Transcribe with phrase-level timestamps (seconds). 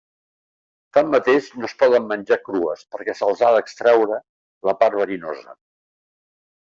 [0.97, 4.17] Tanmateix, no es poden menjar crues perquè se'ls ha d'extreure
[4.71, 5.55] la part verinosa.